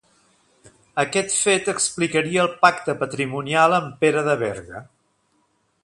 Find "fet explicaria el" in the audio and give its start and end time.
1.49-2.51